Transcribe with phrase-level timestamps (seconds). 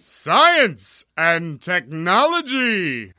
[0.00, 3.12] Science and Technology.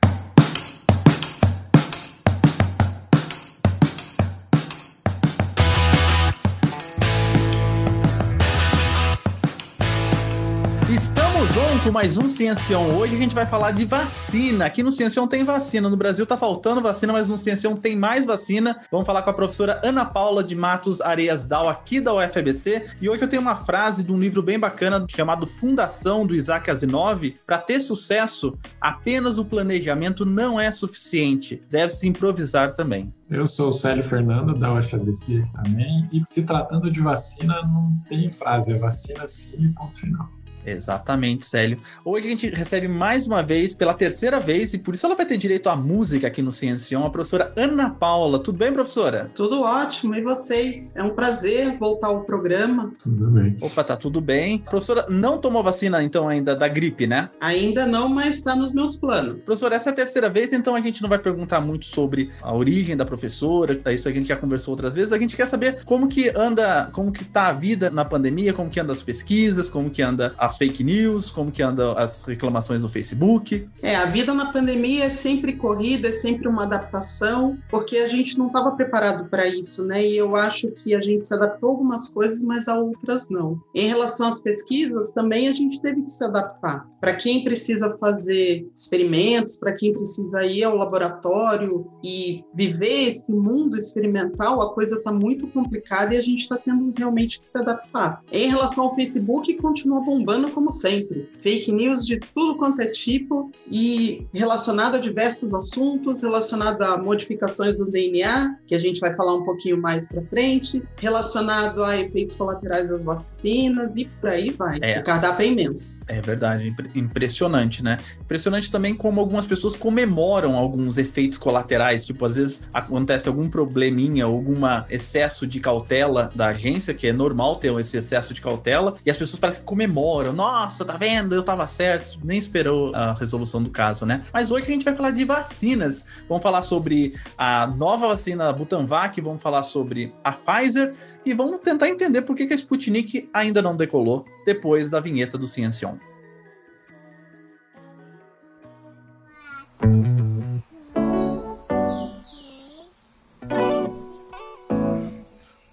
[11.40, 12.98] Estamos on com mais um Ciencião.
[12.98, 14.66] Hoje a gente vai falar de vacina.
[14.66, 15.88] Aqui no Ciencião tem vacina.
[15.88, 18.78] No Brasil tá faltando vacina, mas no Ciencião tem mais vacina.
[18.90, 22.90] Vamos falar com a professora Ana Paula de Matos Areias Dal, aqui da UFABC.
[23.00, 26.70] E hoje eu tenho uma frase de um livro bem bacana chamado Fundação, do Isaac
[26.70, 27.34] Asimov.
[27.46, 31.62] Para ter sucesso, apenas o planejamento não é suficiente.
[31.70, 33.14] Deve-se improvisar também.
[33.30, 38.28] Eu sou o Célio Fernando, da UFABC também, e se tratando de vacina, não tem
[38.28, 40.28] frase, é vacina sim, ponto final.
[40.64, 41.78] Exatamente, Célio.
[42.04, 45.26] Hoje a gente recebe mais uma vez, pela terceira vez, e por isso ela vai
[45.26, 48.38] ter direito à música aqui no Ciencião, a professora Ana Paula.
[48.38, 49.30] Tudo bem, professora?
[49.34, 50.94] Tudo ótimo, e vocês?
[50.96, 52.92] É um prazer voltar ao programa.
[53.02, 53.56] Tudo bem.
[53.60, 54.62] Opa, tá tudo bem.
[54.66, 57.30] A professora não tomou vacina, então, ainda da gripe, né?
[57.40, 59.40] Ainda não, mas está nos meus planos.
[59.40, 62.54] Professora, essa é a terceira vez, então a gente não vai perguntar muito sobre a
[62.54, 65.12] origem da professora, isso a gente já conversou outras vezes.
[65.12, 68.70] A gente quer saber como que anda, como que tá a vida na pandemia, como
[68.70, 72.82] que anda as pesquisas, como que anda as fake news, como que andam as reclamações
[72.82, 73.68] no Facebook.
[73.82, 78.36] É, a vida na pandemia é sempre corrida, é sempre uma adaptação, porque a gente
[78.36, 80.04] não estava preparado para isso, né?
[80.04, 83.60] E eu acho que a gente se adaptou a algumas coisas, mas a outras não.
[83.74, 86.86] Em relação às pesquisas, também a gente teve que se adaptar.
[87.00, 93.78] Para quem precisa fazer experimentos, para quem precisa ir ao laboratório e viver esse mundo
[93.78, 98.22] experimental, a coisa está muito complicada e a gente está tendo realmente que se adaptar.
[98.32, 101.28] Em relação ao Facebook, continua bombando como sempre.
[101.40, 107.78] Fake news de tudo quanto é tipo e relacionado a diversos assuntos, relacionado a modificações
[107.78, 112.34] do DNA, que a gente vai falar um pouquinho mais para frente, relacionado a efeitos
[112.34, 114.78] colaterais das vacinas e por aí vai.
[114.80, 115.00] É.
[115.00, 115.98] O cardápio é imenso.
[116.06, 117.96] É verdade, impre- impressionante, né?
[118.20, 124.24] Impressionante também como algumas pessoas comemoram alguns efeitos colaterais, tipo, às vezes acontece algum probleminha,
[124.24, 124.56] algum
[124.88, 129.16] excesso de cautela da agência, que é normal ter esse excesso de cautela, e as
[129.16, 131.34] pessoas parecem que comemoram, nossa, tá vendo?
[131.34, 134.24] Eu tava certo, nem esperou a resolução do caso, né?
[134.32, 136.04] Mas hoje a gente vai falar de vacinas.
[136.28, 141.88] Vamos falar sobre a nova vacina Butanvac, vamos falar sobre a Pfizer e vamos tentar
[141.88, 145.96] entender por que que a Sputnik ainda não decolou depois da vinheta do Ciencion.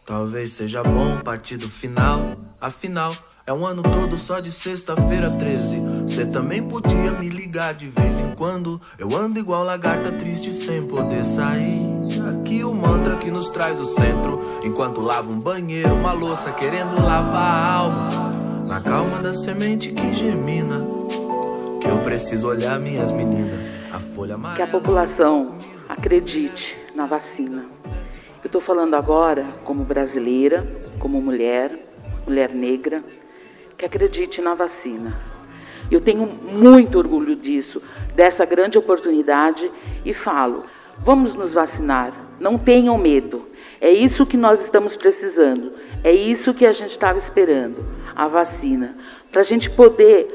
[0.05, 3.11] Talvez seja bom partir do final, afinal
[3.47, 6.09] é um ano todo só de sexta-feira 13.
[6.09, 8.81] Cê também podia me ligar de vez em quando.
[8.99, 11.79] Eu ando igual lagarta triste sem poder sair.
[12.29, 17.01] Aqui o mantra que nos traz o centro, enquanto lava um banheiro, uma louça querendo
[17.01, 18.09] lavar a alma.
[18.67, 20.81] Na calma da semente que germina,
[21.79, 23.61] que eu preciso olhar minhas meninas.
[23.93, 24.67] A folha que a amarela.
[24.67, 25.55] população
[25.87, 27.65] acredite na vacina.
[28.43, 30.67] Eu estou falando agora como brasileira,
[30.99, 31.71] como mulher,
[32.27, 33.01] mulher negra,
[33.77, 35.15] que acredite na vacina.
[35.89, 37.81] Eu tenho muito orgulho disso,
[38.15, 39.71] dessa grande oportunidade
[40.05, 40.63] e falo:
[40.99, 43.45] vamos nos vacinar, não tenham medo.
[43.79, 45.71] É isso que nós estamos precisando,
[46.03, 48.95] é isso que a gente estava esperando a vacina
[49.31, 50.25] para a gente poder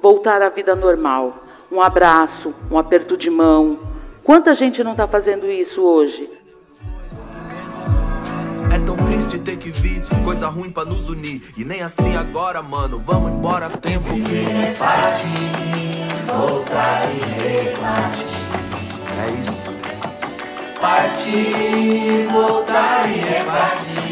[0.00, 1.44] voltar à vida normal.
[1.70, 3.78] Um abraço, um aperto de mão.
[4.22, 6.30] Quanta gente não está fazendo isso hoje?
[8.72, 11.42] É tão triste ter que vir coisa ruim pra nos unir.
[11.56, 12.98] E nem assim agora, mano.
[12.98, 14.24] Vamos embora, tempo vir.
[16.26, 18.42] voltar e repartir.
[19.20, 19.62] É isso.
[20.80, 24.02] Partir, voltar e repartir.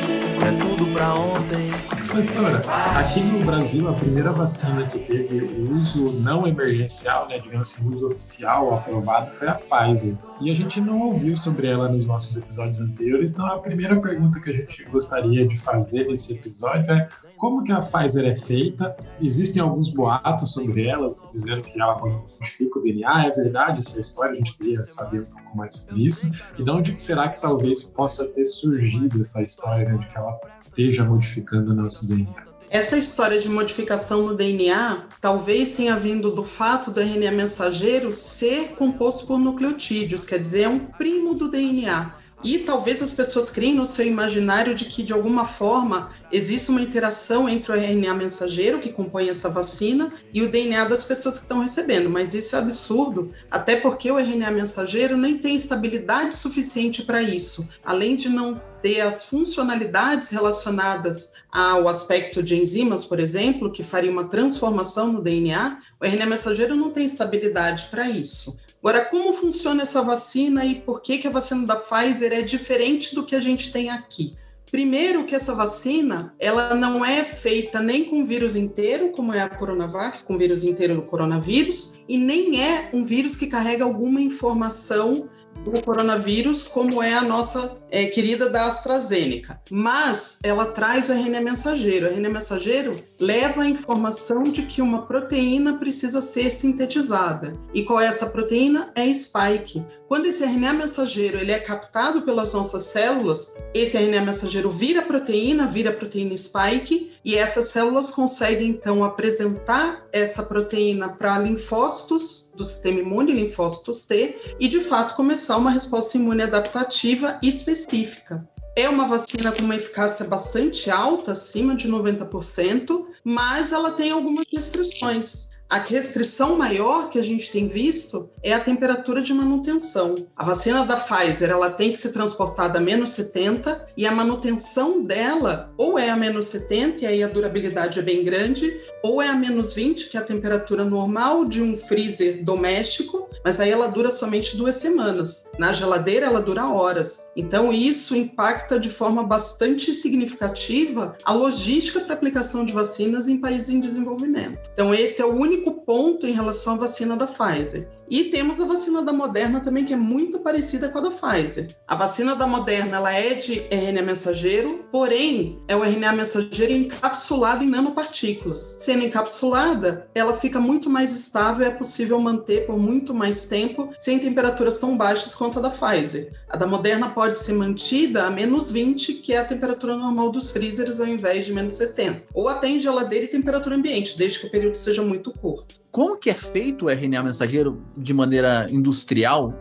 [0.46, 1.70] É tudo pra ontem.
[2.10, 2.60] Professora,
[2.98, 8.08] aqui no Brasil, a primeira vacina que teve uso não emergencial, né, digamos assim, uso
[8.08, 10.16] oficial aprovado foi a Pfizer.
[10.40, 14.40] E a gente não ouviu sobre ela nos nossos episódios anteriores, então a primeira pergunta
[14.40, 17.08] que a gente gostaria de fazer nesse episódio é
[17.40, 18.94] como que a Pfizer é feita?
[19.18, 24.32] Existem alguns boatos sobre elas, dizendo que ela modifica o DNA, é verdade essa história?
[24.32, 26.30] A gente queria saber um pouco mais sobre isso.
[26.58, 30.38] E de onde será que talvez possa ter surgido essa história né, de que ela
[30.60, 32.50] esteja modificando o nosso DNA?
[32.68, 38.72] Essa história de modificação no DNA talvez tenha vindo do fato do RNA mensageiro ser
[38.72, 42.19] composto por nucleotídeos, quer dizer, é um primo do DNA.
[42.42, 46.80] E talvez as pessoas criem no seu imaginário de que de alguma forma existe uma
[46.80, 51.42] interação entre o RNA mensageiro que compõe essa vacina e o DNA das pessoas que
[51.42, 57.02] estão recebendo, mas isso é absurdo, até porque o RNA mensageiro nem tem estabilidade suficiente
[57.02, 63.70] para isso, além de não ter as funcionalidades relacionadas ao aspecto de enzimas, por exemplo,
[63.70, 68.58] que faria uma transformação no DNA, o RNA mensageiro não tem estabilidade para isso.
[68.82, 73.14] Agora, como funciona essa vacina e por que, que a vacina da Pfizer é diferente
[73.14, 74.36] do que a gente tem aqui?
[74.70, 79.48] Primeiro que essa vacina, ela não é feita nem com vírus inteiro, como é a
[79.48, 85.28] Coronavac, com vírus inteiro do coronavírus, e nem é um vírus que carrega alguma informação
[85.64, 89.60] do coronavírus, como é a nossa é, querida da AstraZeneca.
[89.70, 92.06] Mas ela traz o RNA mensageiro.
[92.06, 97.52] O RNA mensageiro leva a informação de que uma proteína precisa ser sintetizada.
[97.74, 98.90] E qual é essa proteína?
[98.94, 99.84] É spike.
[100.08, 105.66] Quando esse RNA mensageiro ele é captado pelas nossas células, esse RNA mensageiro vira proteína,
[105.66, 113.00] vira proteína spike, e essas células conseguem então apresentar essa proteína para linfócitos do sistema
[113.00, 118.46] imune, linfócitos T, e de fato começar uma resposta imune adaptativa específica.
[118.76, 124.46] É uma vacina com uma eficácia bastante alta, acima de 90%, mas ela tem algumas
[124.52, 125.49] restrições.
[125.70, 130.16] A restrição maior que a gente tem visto é a temperatura de manutenção.
[130.34, 135.00] A vacina da Pfizer ela tem que ser transportada a menos 70 e a manutenção
[135.00, 139.28] dela ou é a menos 70 e aí a durabilidade é bem grande, ou é
[139.28, 143.88] a menos 20, que é a temperatura normal de um freezer doméstico, mas aí ela
[143.88, 145.48] dura somente duas semanas.
[145.58, 147.30] Na geladeira ela dura horas.
[147.36, 153.70] Então isso impacta de forma bastante significativa a logística para aplicação de vacinas em países
[153.70, 154.70] em desenvolvimento.
[154.72, 157.88] Então esse é o único ponto em relação à vacina da Pfizer.
[158.08, 161.68] E temos a vacina da Moderna também, que é muito parecida com a da Pfizer.
[161.86, 167.62] A vacina da Moderna ela é de RNA mensageiro, porém é o RNA mensageiro encapsulado
[167.62, 168.74] em nanopartículas.
[168.76, 173.92] Sendo encapsulada, ela fica muito mais estável e é possível manter por muito mais tempo
[173.96, 176.32] sem temperaturas tão baixas quanto a da Pfizer.
[176.48, 180.50] A da Moderna pode ser mantida a menos 20, que é a temperatura normal dos
[180.50, 182.22] freezers, ao invés de menos 70.
[182.34, 185.76] Ou até em geladeira e temperatura ambiente, desde que o período seja muito curto.
[185.90, 189.54] Como que é feito o RNA mensageiro de maneira industrial?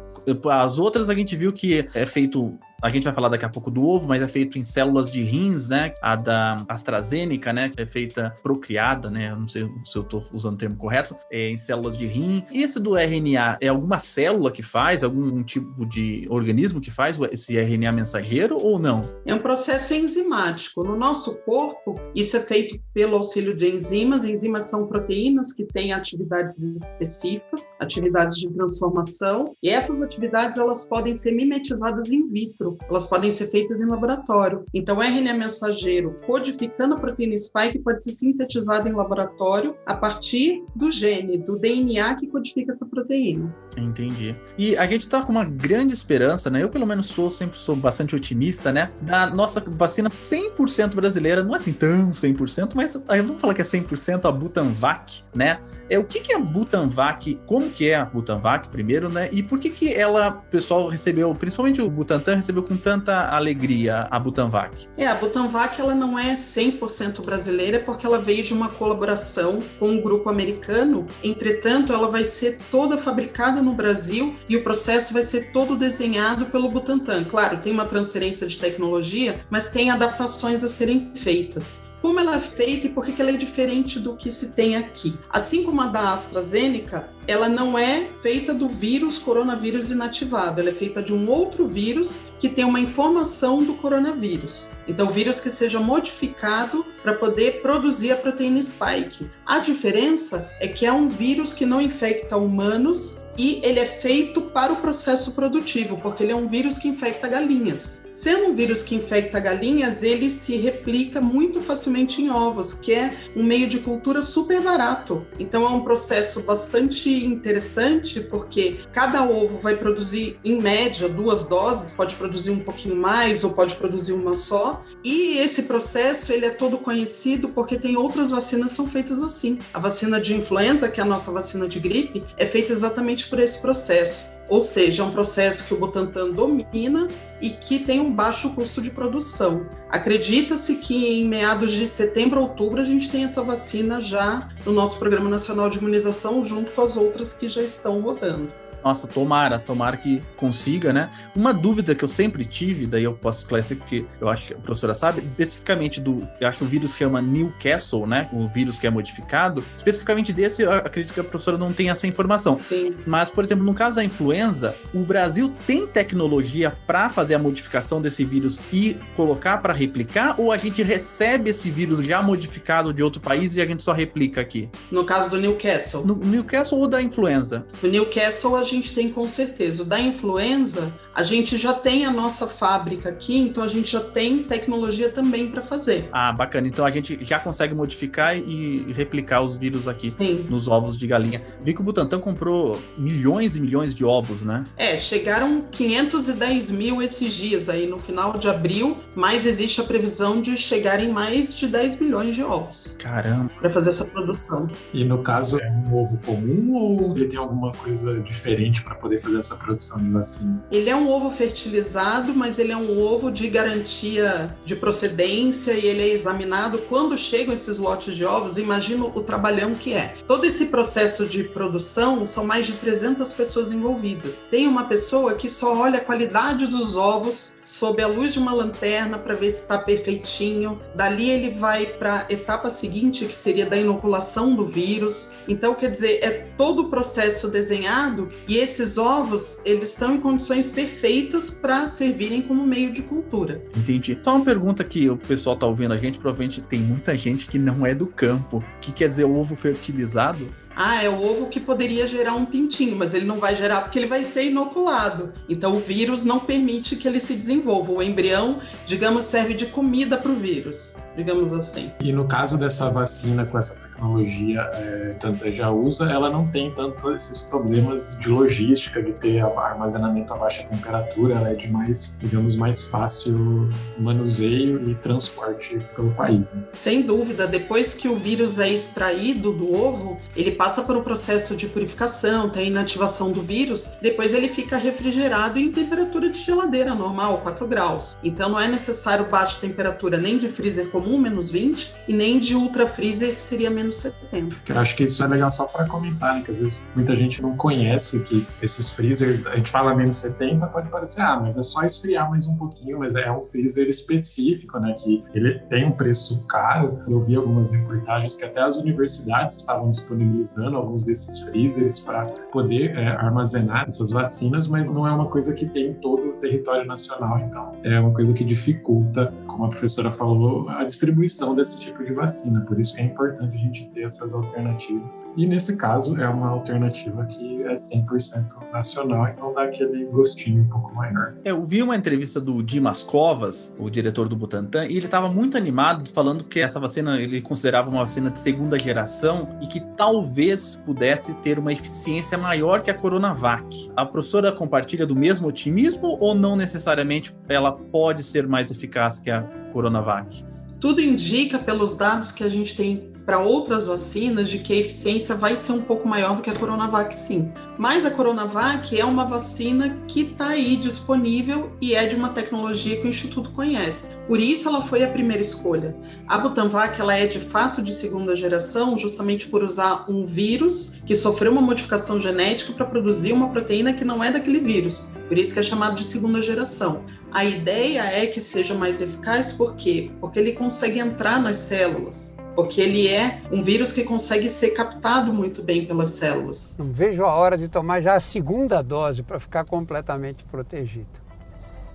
[0.51, 3.69] As outras a gente viu que é feito a gente vai falar daqui a pouco
[3.69, 5.93] do ovo, mas é feito em células de rins, né?
[6.01, 7.69] A da AstraZeneca, né?
[7.69, 9.35] Que é feita procriada, né?
[9.35, 12.43] Não sei se eu estou usando o termo correto, é em células de rim.
[12.51, 17.17] E esse do RNA é alguma célula que faz, algum tipo de organismo que faz
[17.31, 19.09] esse RNA mensageiro ou não?
[19.25, 20.83] É um processo enzimático.
[20.83, 24.25] No nosso corpo, isso é feito pelo auxílio de enzimas.
[24.25, 31.13] Enzimas são proteínas que têm atividades específicas, atividades de transformação, e essas atividades elas podem
[31.13, 34.63] ser mimetizadas in vitro elas podem ser feitas em laboratório.
[34.73, 40.63] Então, o RNA mensageiro codificando a proteína spike pode ser sintetizado em laboratório a partir
[40.75, 43.53] do gene, do DNA que codifica essa proteína.
[43.77, 44.35] Entendi.
[44.57, 46.63] E a gente está com uma grande esperança, né?
[46.63, 48.91] Eu, pelo menos, sou, sempre sou bastante otimista, né?
[49.01, 53.65] Da nossa vacina 100% brasileira, não é assim tão 100%, mas vamos falar que é
[53.65, 55.59] 100% a Butanvac, né?
[55.89, 57.39] É, o que, que é a Butanvac?
[57.45, 59.29] Como que é a Butanvac, primeiro, né?
[59.31, 64.07] E por que que ela, o pessoal recebeu, principalmente o Butantan, recebeu com tanta alegria
[64.09, 64.87] a Butanvac?
[64.97, 69.89] É, a Butanvac, ela não é 100% brasileira porque ela veio de uma colaboração com
[69.89, 71.07] um grupo americano.
[71.23, 76.47] Entretanto, ela vai ser toda fabricada no Brasil e o processo vai ser todo desenhado
[76.47, 77.23] pelo Butantan.
[77.23, 82.39] Claro, tem uma transferência de tecnologia, mas tem adaptações a serem feitas como ela é
[82.39, 85.17] feita e por que ela é diferente do que se tem aqui.
[85.29, 90.73] Assim como a da AstraZeneca, ela não é feita do vírus coronavírus inativado, ela é
[90.73, 94.67] feita de um outro vírus que tem uma informação do coronavírus.
[94.87, 99.29] Então, vírus que seja modificado para poder produzir a proteína spike.
[99.45, 104.41] A diferença é que é um vírus que não infecta humanos e ele é feito
[104.41, 108.03] para o processo produtivo, porque ele é um vírus que infecta galinhas.
[108.11, 113.13] Sendo um vírus que infecta galinhas, ele se replica muito facilmente em ovos, que é
[113.35, 115.25] um meio de cultura super barato.
[115.39, 121.91] Então é um processo bastante interessante, porque cada ovo vai produzir, em média, duas doses,
[121.91, 124.83] pode produzir um pouquinho mais ou pode produzir uma só.
[125.03, 129.59] E esse processo ele é todo conhecido porque tem outras vacinas que são feitas assim.
[129.73, 133.39] A vacina de influenza, que é a nossa vacina de gripe, é feita exatamente por
[133.39, 134.25] esse processo.
[134.49, 137.07] Ou seja, é um processo que o Butantan domina
[137.39, 139.67] e que tem um baixo custo de produção.
[139.89, 144.97] Acredita-se que em meados de setembro, outubro, a gente tem essa vacina já no nosso
[144.97, 148.51] Programa Nacional de Imunização, junto com as outras que já estão rodando.
[148.83, 151.09] Nossa, tomara, tomara que consiga, né?
[151.35, 154.57] Uma dúvida que eu sempre tive, daí eu posso esclarecer porque eu acho que a
[154.57, 158.29] professora sabe, especificamente do, eu acho que o vírus chama Newcastle, né?
[158.31, 159.63] O vírus que é modificado.
[159.75, 162.57] Especificamente desse, eu acredito que a professora não tem essa informação.
[162.59, 162.95] Sim.
[163.05, 168.01] Mas, por exemplo, no caso da influenza, o Brasil tem tecnologia para fazer a modificação
[168.01, 173.03] desse vírus e colocar para replicar, ou a gente recebe esse vírus já modificado de
[173.03, 174.69] outro país e a gente só replica aqui?
[174.91, 176.05] No caso do Newcastle.
[176.05, 177.65] No Newcastle ou da influenza?
[177.81, 179.83] No Newcastle a gente tem com certeza.
[179.83, 183.99] O da influenza, a gente já tem a nossa fábrica aqui, então a gente já
[183.99, 186.07] tem tecnologia também para fazer.
[186.11, 186.67] Ah, bacana.
[186.67, 190.45] Então a gente já consegue modificar e replicar os vírus aqui Sim.
[190.49, 191.41] nos ovos de galinha.
[191.61, 194.65] Vi que o Butantan comprou milhões e milhões de ovos, né?
[194.77, 200.41] É, chegaram 510 mil esses dias aí no final de abril, mas existe a previsão
[200.41, 203.51] de chegarem mais de 10 milhões de ovos Caramba.
[203.59, 204.67] para fazer essa produção.
[204.93, 209.17] E no caso, é um ovo comum ou ele tem alguma coisa diferente para poder
[209.17, 210.63] fazer essa produção de vacina?
[210.71, 215.85] Ele é um ovo fertilizado, mas ele é um ovo de garantia de procedência e
[215.85, 218.57] ele é examinado quando chegam esses lotes de ovos.
[218.57, 220.15] Imagina o trabalhão que é.
[220.27, 224.45] Todo esse processo de produção são mais de 300 pessoas envolvidas.
[224.51, 228.51] Tem uma pessoa que só olha a qualidade dos ovos sob a luz de uma
[228.51, 230.81] lanterna para ver se está perfeitinho.
[230.95, 235.29] Dali ele vai para a etapa seguinte, que seria da inoculação do vírus.
[235.47, 240.71] Então, quer dizer, é todo o processo desenhado e esses ovos, eles estão em condições
[240.71, 243.61] perfeitas para servirem como meio de cultura.
[243.77, 244.17] Entendi.
[244.23, 247.59] Só uma pergunta que o pessoal tá ouvindo a gente, provavelmente tem muita gente que
[247.59, 248.57] não é do campo.
[248.57, 250.47] O que quer dizer ovo fertilizado?
[250.75, 253.99] Ah, é o ovo que poderia gerar um pintinho, mas ele não vai gerar porque
[253.99, 255.31] ele vai ser inoculado.
[255.49, 257.91] Então o vírus não permite que ele se desenvolva.
[257.91, 261.91] O embrião, digamos, serve de comida para o vírus, digamos assim.
[262.01, 266.71] E no caso dessa vacina com essa tecnologia é, tanta já usa, ela não tem
[266.71, 272.15] tanto esses problemas de logística, de ter armazenamento a baixa temperatura, ela é de mais,
[272.19, 276.53] digamos, mais fácil manuseio e transporte pelo país.
[276.53, 276.63] Né?
[276.73, 281.55] Sem dúvida, depois que o vírus é extraído do ovo, ele passa por um processo
[281.55, 287.39] de purificação, tem inativação do vírus, depois ele fica refrigerado em temperatura de geladeira normal,
[287.39, 288.17] 4 graus.
[288.23, 292.55] Então não é necessário baixa temperatura nem de freezer comum, menos 20, e nem de
[292.55, 294.55] ultra freezer, que seria menos 70.
[294.67, 296.41] Eu acho que isso é legal só para comentar, né?
[296.41, 300.65] Que às vezes muita gente não conhece que esses freezers, a gente fala menos 70,
[300.67, 304.79] pode parecer, ah, mas é só esfriar mais um pouquinho, mas é um freezer específico,
[304.79, 304.95] né?
[304.99, 306.99] Que ele tem um preço caro.
[307.07, 312.97] Eu vi algumas reportagens que até as universidades estavam disponibilizando alguns desses freezers para poder
[312.97, 316.85] é, armazenar essas vacinas, mas não é uma coisa que tem em todo o território
[316.85, 322.03] nacional, então é uma coisa que dificulta, como a professora falou, a distribuição desse tipo
[322.03, 322.61] de vacina.
[322.61, 325.27] Por isso é importante a gente ter essas alternativas.
[325.35, 330.69] E nesse caso é uma alternativa que é 100% nacional, então dá aquele gostinho um
[330.69, 331.33] pouco maior.
[331.43, 335.57] Eu vi uma entrevista do Dimas Covas, o diretor do Butantan, e ele estava muito
[335.57, 340.75] animado falando que essa vacina ele considerava uma vacina de segunda geração e que talvez
[340.85, 343.91] pudesse ter uma eficiência maior que a Coronavac.
[343.95, 349.29] A professora compartilha do mesmo otimismo ou não necessariamente ela pode ser mais eficaz que
[349.29, 349.41] a
[349.73, 350.43] Coronavac?
[350.79, 355.35] Tudo indica, pelos dados que a gente tem para outras vacinas, de que a eficiência
[355.35, 357.51] vai ser um pouco maior do que a Coronavac, sim.
[357.77, 362.99] Mas a Coronavac é uma vacina que está aí disponível e é de uma tecnologia
[362.99, 364.15] que o Instituto conhece.
[364.27, 365.95] Por isso ela foi a primeira escolha.
[366.27, 371.13] A Butanvac ela é de fato de segunda geração, justamente por usar um vírus que
[371.13, 375.07] sofreu uma modificação genética para produzir uma proteína que não é daquele vírus.
[375.27, 377.03] Por isso que é chamado de segunda geração.
[377.31, 380.09] A ideia é que seja mais eficaz, por quê?
[380.19, 385.33] Porque ele consegue entrar nas células porque ele é um vírus que consegue ser captado
[385.33, 386.75] muito bem pelas células.
[386.77, 391.07] Não vejo a hora de tomar já a segunda dose para ficar completamente protegido.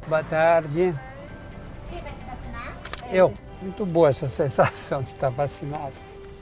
[0.09, 0.95] Boa tarde.
[1.91, 2.77] Quem vai se vacinar?
[3.13, 3.33] Eu.
[3.63, 5.95] Muito boa essa sensação de estar vacinado.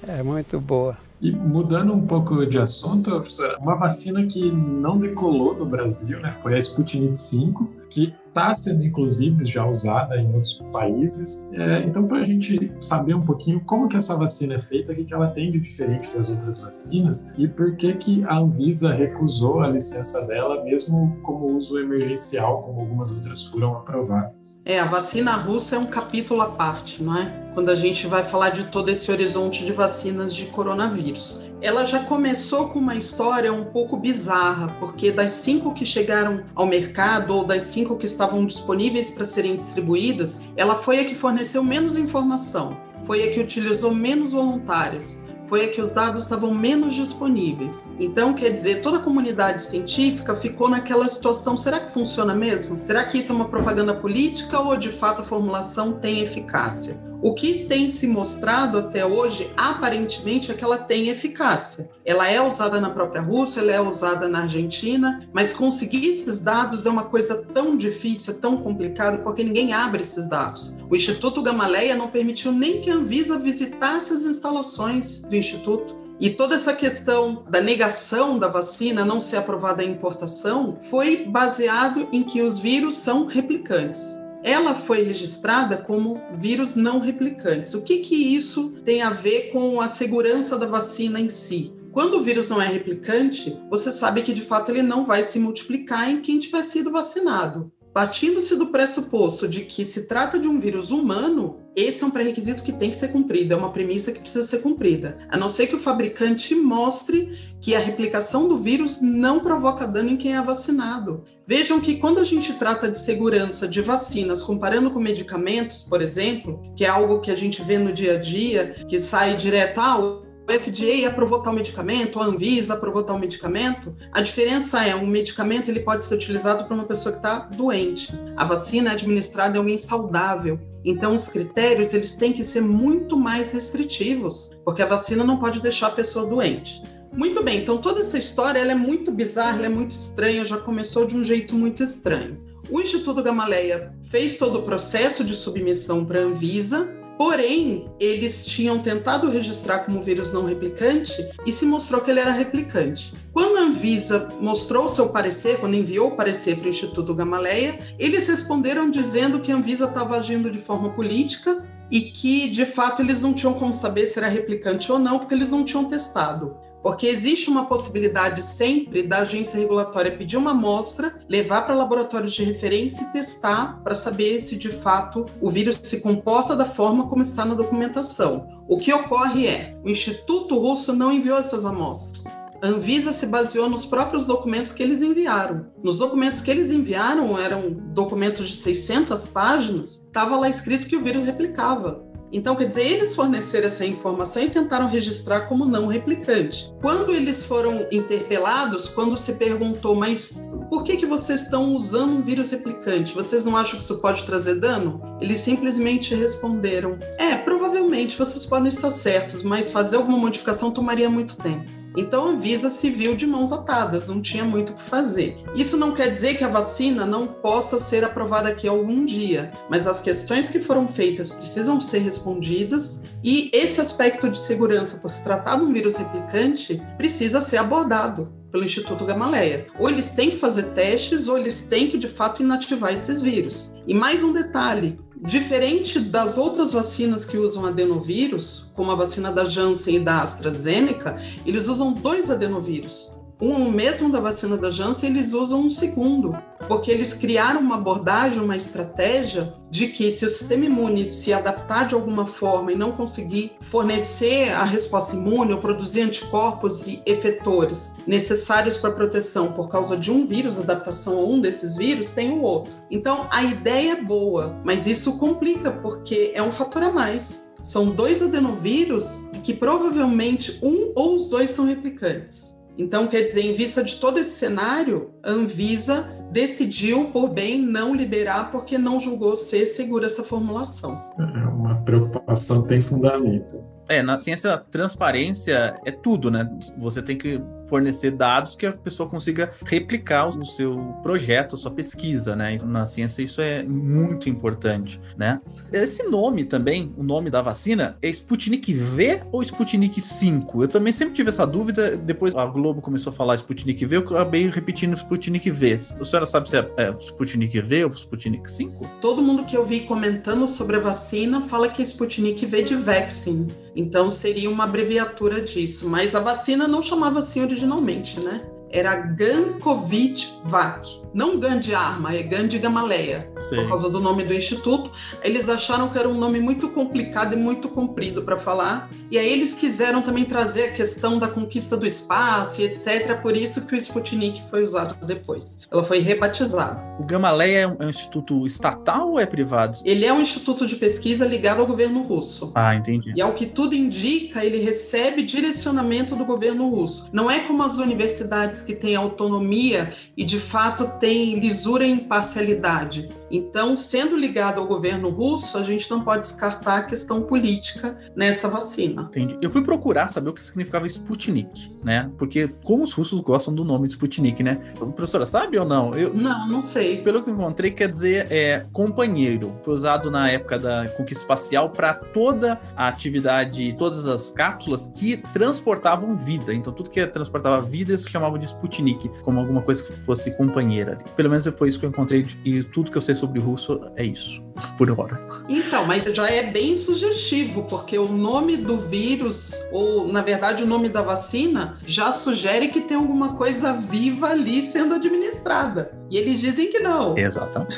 [0.07, 0.97] É muito boa.
[1.21, 3.23] E mudando um pouco de assunto,
[3.61, 8.83] uma vacina que não decolou no Brasil, né, foi a Sputnik 5, que está sendo
[8.83, 11.45] inclusive já usada em outros países.
[11.53, 14.95] É, então, para a gente saber um pouquinho como que essa vacina é feita, o
[14.95, 18.93] que, que ela tem de diferente das outras vacinas e por que que a Anvisa
[18.93, 24.61] recusou a licença dela, mesmo como uso emergencial, como algumas outras foram aprovadas.
[24.65, 27.51] É, a vacina russa é um capítulo à parte, não é?
[27.53, 32.01] Quando a gente vai falar de todo esse horizonte de vacinas de coronavírus ela já
[32.01, 37.45] começou com uma história um pouco bizarra, porque das cinco que chegaram ao mercado, ou
[37.45, 42.77] das cinco que estavam disponíveis para serem distribuídas, ela foi a que forneceu menos informação,
[43.05, 47.89] foi a que utilizou menos voluntários, foi a que os dados estavam menos disponíveis.
[48.01, 52.77] Então, quer dizer, toda a comunidade científica ficou naquela situação: será que funciona mesmo?
[52.85, 57.12] Será que isso é uma propaganda política ou de fato a formulação tem eficácia?
[57.23, 61.89] O que tem se mostrado até hoje, aparentemente, é que ela tem eficácia.
[62.05, 66.85] Ela é usada na própria Rússia, ela é usada na Argentina, mas conseguir esses dados
[66.85, 70.77] é uma coisa tão difícil, tão complicado, porque ninguém abre esses dados.
[70.91, 75.97] O Instituto Gamaleia não permitiu nem que a Anvisa visitasse as instalações do Instituto.
[76.19, 82.09] E toda essa questão da negação da vacina não ser aprovada em importação foi baseado
[82.11, 87.75] em que os vírus são replicantes ela foi registrada como vírus não replicantes.
[87.75, 91.73] O que, que isso tem a ver com a segurança da vacina em si?
[91.93, 95.39] Quando o vírus não é replicante, você sabe que de fato ele não vai se
[95.39, 97.71] multiplicar em quem tiver sido vacinado.
[97.93, 102.63] Partindo-se do pressuposto de que se trata de um vírus humano, esse é um pré-requisito
[102.63, 105.19] que tem que ser cumprido, é uma premissa que precisa ser cumprida.
[105.29, 110.09] A não ser que o fabricante mostre que a replicação do vírus não provoca dano
[110.09, 111.25] em quem é vacinado.
[111.47, 116.63] Vejam que quando a gente trata de segurança de vacinas, comparando com medicamentos, por exemplo,
[116.75, 120.23] que é algo que a gente vê no dia a dia, que sai direto, ah,
[120.49, 123.95] o FDA aprovou tal medicamento, a Anvisa aprovou tal medicamento.
[124.11, 128.13] A diferença é, um medicamento ele pode ser utilizado para uma pessoa que está doente.
[128.37, 130.59] A vacina é administrada em alguém saudável.
[130.85, 135.61] Então, os critérios eles têm que ser muito mais restritivos, porque a vacina não pode
[135.61, 136.83] deixar a pessoa doente.
[137.13, 141.05] Muito bem, então toda essa história ela é muito bizarra, é muito estranha, já começou
[141.05, 142.43] de um jeito muito estranho.
[142.71, 148.79] O Instituto Gamaleia fez todo o processo de submissão para a Anvisa, Porém, eles tinham
[148.79, 151.13] tentado registrar como vírus não replicante
[151.47, 153.13] e se mostrou que ele era replicante.
[153.33, 158.27] Quando a Anvisa mostrou seu parecer, quando enviou o parecer para o Instituto Gamaleia, eles
[158.27, 163.21] responderam dizendo que a Anvisa estava agindo de forma política e que, de fato, eles
[163.21, 166.57] não tinham como saber se era replicante ou não, porque eles não tinham testado.
[166.83, 172.43] Porque existe uma possibilidade sempre da agência regulatória pedir uma amostra, levar para laboratórios de
[172.43, 177.23] referência e testar para saber se de fato o vírus se comporta da forma como
[177.23, 178.65] está na documentação.
[178.69, 182.25] O que ocorre é, o Instituto Russo não enviou essas amostras.
[182.63, 185.67] A Anvisa se baseou nos próprios documentos que eles enviaram.
[185.83, 191.03] Nos documentos que eles enviaram, eram documentos de 600 páginas, estava lá escrito que o
[191.03, 192.05] vírus replicava.
[192.33, 196.73] Então, quer dizer, eles forneceram essa informação e tentaram registrar como não replicante.
[196.81, 202.23] Quando eles foram interpelados, quando se perguntou, mas por que, que vocês estão usando um
[202.23, 203.15] vírus replicante?
[203.15, 205.03] Vocês não acham que isso pode trazer dano?
[205.21, 211.37] Eles simplesmente responderam: é, provavelmente vocês podem estar certos, mas fazer alguma modificação tomaria muito
[211.37, 211.82] tempo.
[211.97, 215.37] Então a Anvisa se viu de mãos atadas, não tinha muito o que fazer.
[215.55, 219.87] Isso não quer dizer que a vacina não possa ser aprovada aqui algum dia, mas
[219.87, 225.23] as questões que foram feitas precisam ser respondidas e esse aspecto de segurança por se
[225.23, 229.67] tratar de um vírus replicante precisa ser abordado pelo Instituto Gamaleia.
[229.79, 233.75] Ou eles têm que fazer testes ou eles têm que de fato inativar esses vírus.
[233.87, 239.45] E mais um detalhe, Diferente das outras vacinas que usam adenovírus, como a vacina da
[239.45, 245.33] Janssen e da AstraZeneca, eles usam dois adenovírus um mesmo da vacina da Janssen, eles
[245.33, 246.33] usam um segundo,
[246.69, 251.89] porque eles criaram uma abordagem, uma estratégia de que se o sistema imune se adaptar
[251.89, 257.97] de alguma forma e não conseguir fornecer a resposta imune ou produzir anticorpos e efetores
[258.07, 262.43] necessários para proteção por causa de um vírus, adaptação a um desses vírus, tem o
[262.43, 262.73] outro.
[262.93, 267.45] Então, a ideia é boa, mas isso complica porque é um fator a mais.
[267.61, 272.62] São dois adenovírus que provavelmente um ou os dois são replicantes.
[272.79, 277.95] Então, quer dizer, em vista de todo esse cenário, a Anvisa decidiu, por bem, não
[277.95, 280.99] liberar porque não julgou ser segura essa formulação.
[281.19, 283.63] É uma preocupação tem fundamento.
[283.93, 286.51] É, na ciência, transparência é tudo, né?
[286.79, 291.71] Você tem que fornecer dados que a pessoa consiga replicar o seu projeto, a sua
[291.71, 292.57] pesquisa, né?
[292.65, 295.41] Na ciência isso é muito importante, né?
[295.71, 300.63] Esse nome também, o nome da vacina, é Sputnik V ou Sputnik 5?
[300.63, 304.01] Eu também sempre tive essa dúvida, depois a Globo começou a falar Sputnik V, eu
[304.01, 305.75] acabei repetindo Sputnik V.
[305.75, 308.89] A senhora sabe se é, é Sputnik V ou Sputnik 5?
[309.03, 312.77] Todo mundo que eu vi comentando sobre a vacina fala que é Sputnik V de
[312.77, 313.49] vaccine.
[313.83, 318.41] Então seria uma abreviatura disso, mas a vacina não chamava assim originalmente, né?
[318.73, 320.87] era Gankovic Vac.
[321.15, 323.61] Não Gan de arma, é Gan de Gamaleia, Sei.
[323.61, 324.91] por causa do nome do instituto.
[325.23, 328.89] Eles acharam que era um nome muito complicado e muito comprido para falar.
[329.11, 333.21] E aí eles quiseram também trazer a questão da conquista do espaço e etc.
[333.21, 335.61] Por isso que o Sputnik foi usado depois.
[335.71, 336.81] Ela foi rebatizada.
[336.99, 339.79] O Gamaleia é um, é um instituto estatal ou é privado?
[339.85, 342.53] Ele é um instituto de pesquisa ligado ao governo russo.
[342.55, 343.13] Ah, entendi.
[343.15, 347.11] E ao que tudo indica, ele recebe direcionamento do governo russo.
[347.13, 353.09] Não é como as universidades que têm autonomia e de fato têm lisura e imparcialidade.
[353.29, 358.47] Então, sendo ligado ao governo russo, a gente não pode descartar a questão política nessa
[358.49, 359.03] vacina.
[359.03, 359.37] Entendi.
[359.43, 362.09] Eu fui procurar saber o que significava Sputnik, né?
[362.17, 364.61] Porque como os russos gostam do nome de Sputnik, né?
[364.95, 365.93] Professora, sabe ou não?
[365.93, 367.03] Eu, Não, não sei.
[367.03, 369.57] pelo que eu encontrei, quer dizer é, companheiro.
[369.65, 375.17] Foi usado na época da conquista espacial para toda a atividade, todas as cápsulas que
[375.17, 376.55] transportavam vida.
[376.55, 380.92] Então, tudo que transportava vida eles chamavam de Sputnik, como alguma coisa que fosse companheira.
[381.17, 384.05] Pelo menos foi isso que eu encontrei e tudo que eu sei sobre russo é
[384.05, 384.43] isso,
[384.77, 385.21] por hora.
[385.49, 390.67] Então, mas já é bem sugestivo, porque o nome do vírus, ou na verdade o
[390.67, 395.93] nome da vacina, já sugere que tem alguma coisa viva ali sendo administrada.
[396.11, 397.17] E eles dizem que não.
[397.17, 397.77] Exatamente.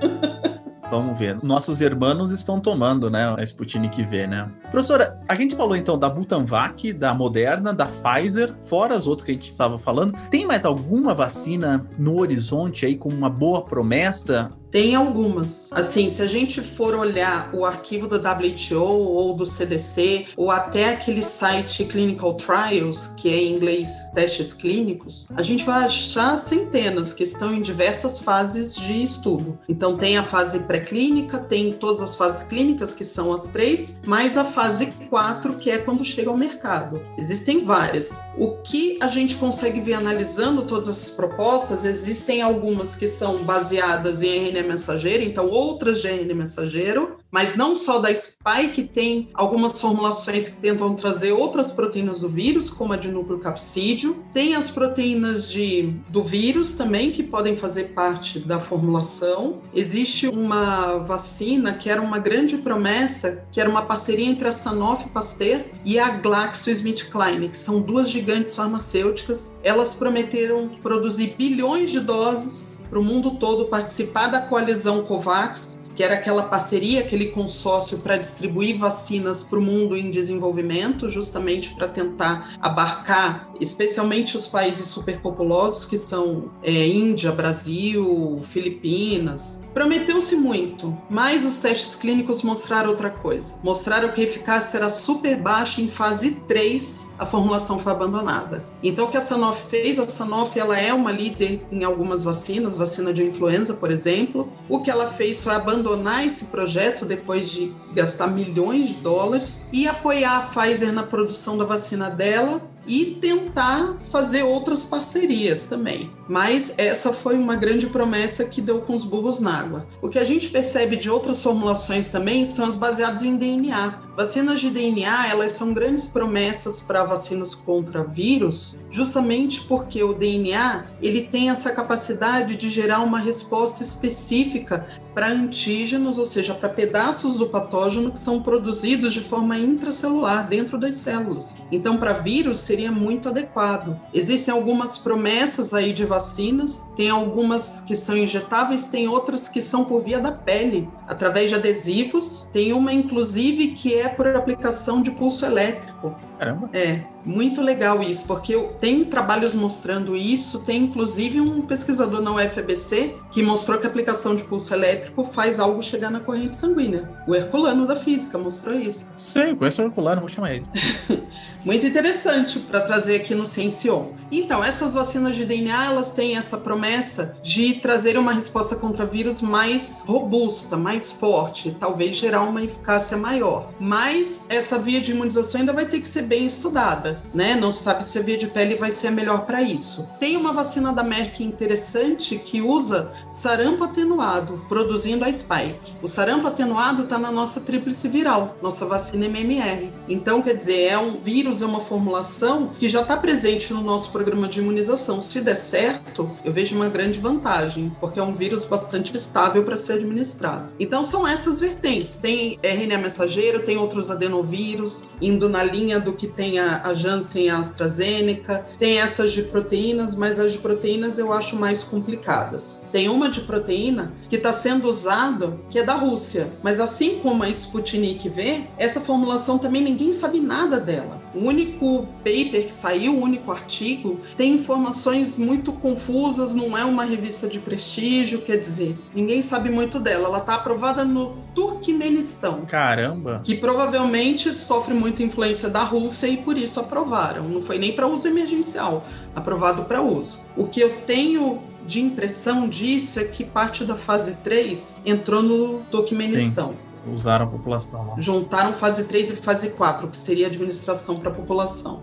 [0.90, 1.42] Vamos ver.
[1.42, 3.34] Nossos irmãos estão tomando, né?
[3.36, 4.50] A Sputnik V, né?
[4.70, 9.32] Professora, a gente falou então da Butanvac, da Moderna, da Pfizer, fora as outras que
[9.32, 10.14] a gente estava falando.
[10.30, 14.50] Tem mais alguma vacina no horizonte aí com uma boa promessa?
[14.74, 15.68] Tem algumas.
[15.70, 20.88] Assim, se a gente for olhar o arquivo da WHO ou do CDC, ou até
[20.88, 27.12] aquele site Clinical Trials, que é em inglês testes clínicos, a gente vai achar centenas
[27.12, 29.56] que estão em diversas fases de estudo.
[29.68, 34.36] Então, tem a fase pré-clínica, tem todas as fases clínicas, que são as três, mais
[34.36, 37.00] a fase 4, que é quando chega ao mercado.
[37.16, 38.18] Existem várias.
[38.36, 44.20] O que a gente consegue ver analisando todas essas propostas, existem algumas que são baseadas
[44.20, 50.48] em RNA mensageiro, então outras RNA mensageiro, mas não só da Spike, tem algumas formulações
[50.48, 54.24] que tentam trazer outras proteínas do vírus, como a de núcleo capsídeo.
[54.32, 59.60] Tem as proteínas de, do vírus também, que podem fazer parte da formulação.
[59.74, 65.08] Existe uma vacina que era uma grande promessa, que era uma parceria entre a Sanofi
[65.08, 69.56] Pasteur e a GlaxoSmithKline, que são duas gigantes farmacêuticas.
[69.62, 76.02] Elas prometeram produzir bilhões de doses para o mundo todo participar da coalizão COVAX, que
[76.02, 81.88] era aquela parceria, aquele consórcio para distribuir vacinas para o mundo em desenvolvimento, justamente para
[81.88, 89.62] tentar abarcar, especialmente os países superpopulosos, que são é, Índia, Brasil, Filipinas.
[89.74, 93.56] Prometeu-se muito, mas os testes clínicos mostraram outra coisa.
[93.60, 98.64] Mostraram que a eficácia era super baixa em fase 3, a formulação foi abandonada.
[98.84, 102.76] Então o que a Sanofi fez, a Sanofi ela é uma líder em algumas vacinas,
[102.76, 104.52] vacina de influenza, por exemplo.
[104.68, 109.88] O que ela fez foi abandonar esse projeto depois de gastar milhões de dólares e
[109.88, 116.10] apoiar a Pfizer na produção da vacina dela e tentar fazer outras parcerias também.
[116.28, 119.86] Mas essa foi uma grande promessa que deu com os burros na água.
[120.02, 124.03] O que a gente percebe de outras formulações também são as baseadas em DNA.
[124.16, 130.84] Vacinas de DNA, elas são grandes promessas para vacinas contra vírus, justamente porque o DNA,
[131.02, 137.36] ele tem essa capacidade de gerar uma resposta específica para antígenos, ou seja, para pedaços
[137.38, 141.54] do patógeno que são produzidos de forma intracelular dentro das células.
[141.70, 143.98] Então, para vírus seria muito adequado.
[144.12, 149.84] Existem algumas promessas aí de vacinas, tem algumas que são injetáveis, tem outras que são
[149.84, 152.48] por via da pele, através de adesivos.
[152.52, 156.14] Tem uma inclusive que é por aplicação de pulso elétrico.
[156.38, 156.68] Caramba.
[156.72, 163.14] É, muito legal isso, porque tenho trabalhos mostrando isso, tem inclusive um pesquisador na UFBC
[163.30, 167.08] que mostrou que a aplicação de pulso elétrico faz algo chegar na corrente sanguínea.
[167.26, 169.08] O Herculano da física mostrou isso.
[169.16, 170.66] Sei, eu conheço o Herculano, vou chamar ele.
[171.64, 174.08] Muito interessante para trazer aqui no Ciencion.
[174.30, 179.40] Então, essas vacinas de DNA, elas têm essa promessa de trazer uma resposta contra vírus
[179.40, 183.70] mais robusta, mais forte, talvez gerar uma eficácia maior.
[183.80, 187.54] Mas essa via de imunização ainda vai ter que ser bem estudada, né?
[187.54, 190.08] Não se sabe se a via de pele vai ser a melhor para isso.
[190.18, 195.94] Tem uma vacina da Merck interessante que usa sarampo atenuado, produzindo a Spike.
[196.02, 199.90] O sarampo atenuado está na nossa tríplice viral, nossa vacina MMR.
[200.08, 204.10] Então, quer dizer, é um vírus, é uma formulação que já está presente no nosso
[204.10, 205.20] programa de imunização.
[205.20, 209.76] Se der certo, eu vejo uma grande vantagem, porque é um vírus bastante estável para
[209.76, 210.68] ser administrado.
[210.78, 212.14] Então, são essas vertentes.
[212.14, 217.44] Tem RNA mensageiro, tem outros adenovírus, indo na linha do que tem a, a Janssen
[217.44, 218.66] e a AstraZeneca.
[218.78, 222.80] Tem essas de proteínas, mas as de proteínas eu acho mais complicadas.
[222.90, 227.42] Tem uma de proteína que está sendo usada, que é da Rússia, mas assim como
[227.42, 231.20] a Sputnik V, essa formulação também ninguém sabe nada dela.
[231.34, 237.04] O único paper que saiu, o único artigo, tem informações muito confusas, não é uma
[237.04, 240.28] revista de prestígio, quer dizer, ninguém sabe muito dela.
[240.28, 242.62] Ela está aprovada no Turkmenistão.
[242.66, 243.40] Caramba!
[243.44, 247.48] Que provavelmente sofre muita influência da Rússia e por isso aprovaram.
[247.48, 249.04] Não foi nem para uso emergencial,
[249.34, 250.38] aprovado para uso.
[250.56, 255.80] O que eu tenho de impressão disso é que parte da fase 3 entrou no
[255.90, 256.74] Turkmenistão.
[257.04, 258.06] Sim, usaram a população.
[258.06, 258.14] Lá.
[258.18, 262.02] Juntaram fase 3 e fase 4, que seria administração para a população.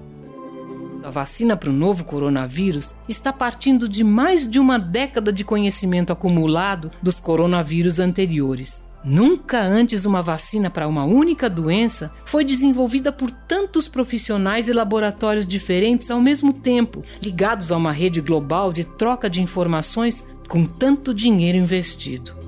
[1.04, 6.14] A vacina para o novo coronavírus está partindo de mais de uma década de conhecimento
[6.14, 8.88] acumulado dos coronavírus anteriores.
[9.04, 15.48] Nunca antes uma vacina para uma única doença foi desenvolvida por tantos profissionais e laboratórios
[15.48, 21.14] diferentes ao mesmo tempo, ligados a uma rede global de troca de informações com tanto
[21.14, 22.41] dinheiro investido.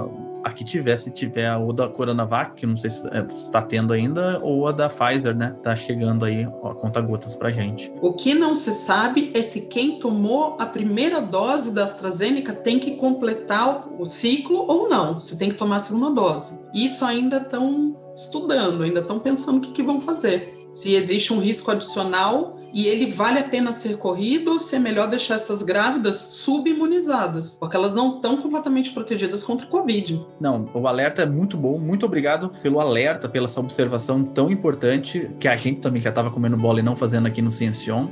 [0.44, 3.92] a que tiver, se tiver ou da Coronavac, que não sei se está é, tendo
[3.92, 5.54] ainda, ou a da Pfizer, né?
[5.62, 7.92] Tá chegando aí a conta gotas pra gente.
[8.00, 12.78] O que não se sabe é se quem tomou a primeira dose da AstraZeneca tem
[12.78, 16.58] que completar o ciclo ou não, se tem que tomar a segunda dose.
[16.74, 20.66] Isso ainda estão estudando, ainda estão pensando o que, que vão fazer.
[20.70, 24.78] Se existe um risco adicional e ele vale a pena ser corrido ou se é
[24.78, 30.24] melhor deixar essas grávidas subimunizadas, porque elas não estão completamente protegidas contra o Covid.
[30.40, 31.78] Não, o alerta é muito bom.
[31.78, 36.30] Muito obrigado pelo alerta, pela essa observação tão importante que a gente também já estava
[36.30, 38.08] comendo bola e não fazendo aqui no Ciencion.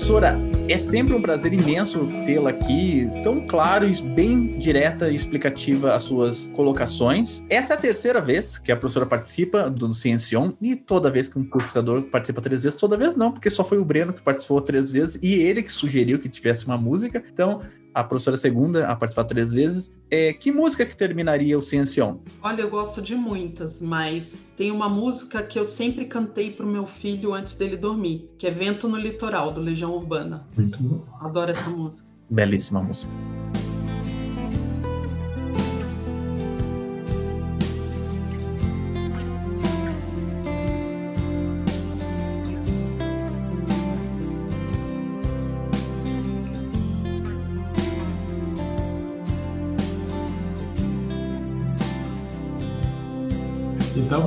[0.00, 5.94] Professora, é sempre um prazer imenso tê-la aqui, tão claro e bem direta e explicativa
[5.94, 7.44] as suas colocações.
[7.50, 11.38] Essa é a terceira vez que a professora participa do Ciencion, e toda vez que
[11.38, 14.58] um professor participa três vezes, toda vez não, porque só foi o Breno que participou
[14.62, 17.22] três vezes e ele que sugeriu que tivesse uma música.
[17.30, 17.60] Então,
[17.94, 19.92] a professora segunda a participar três vezes.
[20.10, 22.18] É, que música que terminaria o Ciencion?
[22.42, 26.86] Olha, eu gosto de muitas, mas tem uma música que eu sempre cantei pro meu
[26.86, 30.46] filho antes dele dormir, que é Vento no Litoral, do Legião Urbana.
[30.56, 31.04] Muito bom.
[31.20, 32.08] Adoro essa música.
[32.28, 33.12] Belíssima música.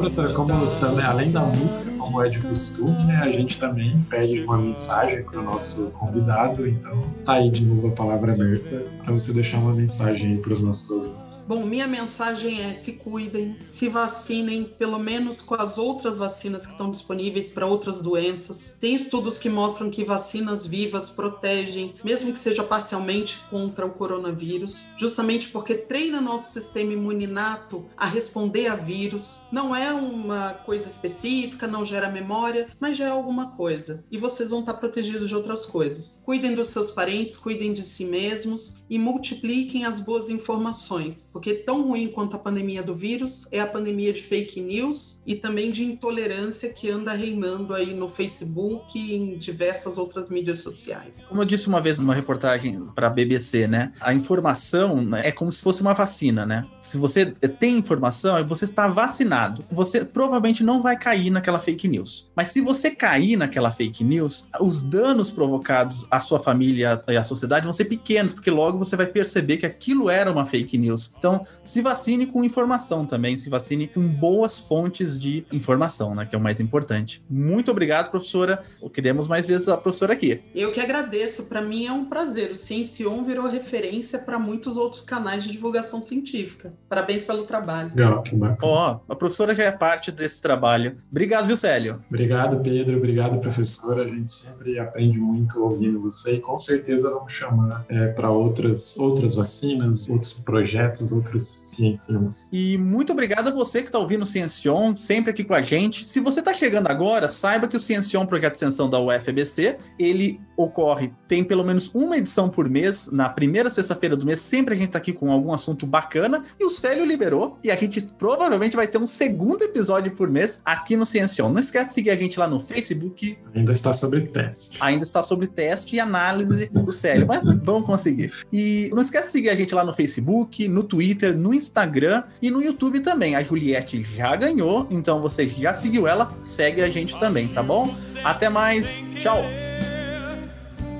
[0.03, 4.41] Professora, como também, além da música, como é de costume, né, a gente também pede
[4.41, 6.67] uma mensagem para o nosso convidado.
[6.67, 10.61] Então, tá aí de novo a palavra aberta para você deixar uma mensagem para os
[10.61, 11.43] nossos ouvintes.
[11.47, 16.73] Bom, minha mensagem é se cuidem, se vacinem, pelo menos com as outras vacinas que
[16.73, 18.77] estão disponíveis para outras doenças.
[18.79, 24.85] Tem estudos que mostram que vacinas vivas protegem, mesmo que seja parcialmente, contra o coronavírus,
[24.97, 29.41] justamente porque treina nosso sistema imune inato a responder a vírus.
[29.51, 34.03] Não é uma coisa específica, não gera memória, mas já é alguma coisa.
[34.11, 36.21] E vocês vão estar protegidos de outras coisas.
[36.25, 41.87] Cuidem dos seus parentes, cuidem de si mesmos e multipliquem as boas informações, porque tão
[41.87, 45.83] ruim quanto a pandemia do vírus é a pandemia de fake news e também de
[45.83, 51.25] intolerância que anda reinando aí no Facebook e em diversas outras mídias sociais.
[51.27, 53.91] Como eu disse uma vez numa reportagem para a BBC, né?
[53.99, 56.65] A informação né, é como se fosse uma vacina, né?
[56.81, 59.63] Se você tem informação, você está vacinado.
[59.71, 61.92] Você provavelmente não vai cair naquela fake news.
[62.35, 67.23] Mas se você cair naquela fake news, os danos provocados à sua família e à
[67.23, 71.11] sociedade vão ser pequenos, porque logo você vai perceber que aquilo era uma fake news.
[71.17, 76.25] Então, se vacine com informação também, se vacine com boas fontes de informação, né?
[76.25, 77.23] Que é o mais importante.
[77.29, 78.63] Muito obrigado, professora.
[78.93, 80.41] Queremos mais vezes a professora aqui.
[80.53, 82.51] Eu que agradeço, para mim é um prazer.
[82.51, 86.73] O Ciencion virou referência para muitos outros canais de divulgação científica.
[86.87, 87.89] Parabéns pelo trabalho.
[87.89, 88.71] Legal, que bacana.
[88.71, 90.97] Ó, a professora já é parte desse trabalho.
[91.11, 91.99] Obrigado, viu, Célio?
[92.07, 92.97] Obrigado, Pedro.
[92.97, 94.03] Obrigado, professora.
[94.03, 99.35] A gente sempre aprende muito ouvindo você e com certeza vamos chamar para outras, outras
[99.35, 102.47] vacinas, outros projetos, outros cienciões.
[102.51, 106.05] E muito obrigado a você que está ouvindo o Ciencion, sempre aqui com a gente.
[106.05, 110.39] Se você está chegando agora, saiba que o Ciencion, projeto de extensão da UFBC, ele
[110.55, 114.77] ocorre, tem pelo menos uma edição por mês, na primeira sexta-feira do mês, sempre a
[114.77, 118.75] gente está aqui com algum assunto bacana, e o Célio liberou, e a gente provavelmente
[118.75, 121.49] vai ter um segundo episódio por mês aqui no Ciencion.
[121.49, 123.37] Não esquece de seguir a gente lá no Facebook.
[123.53, 124.77] Ainda está sobre teste.
[124.79, 128.31] Ainda está sobre teste e análise do Célio, mas vamos conseguir.
[128.51, 132.49] E não esquece de seguir a gente lá no Facebook, no Twitter, no Instagram e
[132.49, 133.35] no YouTube também.
[133.35, 137.93] A Juliette já ganhou, então você já seguiu ela, segue a gente também, tá bom?
[138.23, 139.43] Até mais, tchau!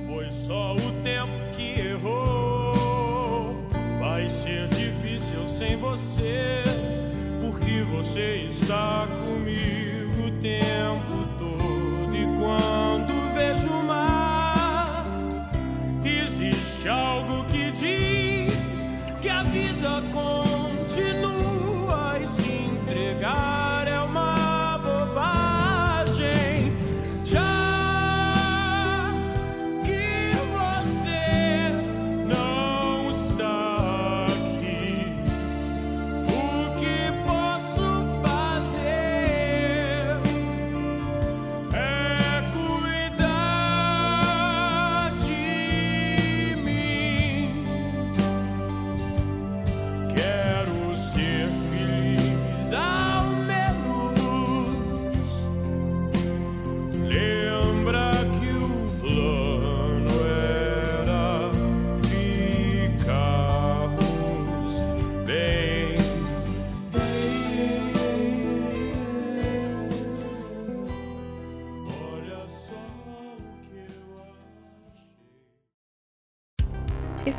[0.06, 3.56] Foi só o tempo que errou.
[4.00, 6.62] Vai ser difícil sem você,
[7.40, 9.93] porque você está comigo
[10.44, 11.13] tempo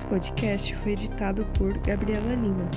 [0.08, 2.70] podcast foi editado por Gabriela Lima.